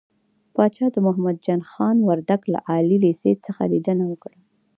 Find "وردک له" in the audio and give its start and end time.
2.07-2.59